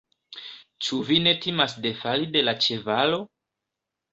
[0.85, 3.21] Ĉu vi ne timas defali de la ĉevalo?